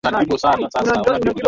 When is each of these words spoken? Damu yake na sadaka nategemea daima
Damu 0.03 0.17
yake 0.17 0.31
na 0.61 0.71
sadaka 0.71 0.81
nategemea 0.83 1.19
daima 1.19 1.39